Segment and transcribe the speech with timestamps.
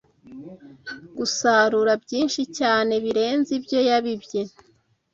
[1.17, 4.41] gusarura byinshi cyane birenze ibyo yabibye